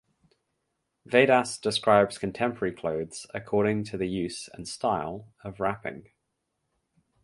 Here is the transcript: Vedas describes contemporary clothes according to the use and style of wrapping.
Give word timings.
Vedas 1.05 1.59
describes 1.59 2.17
contemporary 2.17 2.73
clothes 2.73 3.27
according 3.35 3.83
to 3.83 3.97
the 3.99 4.07
use 4.07 4.49
and 4.51 4.67
style 4.67 5.27
of 5.43 5.59
wrapping. 5.59 6.07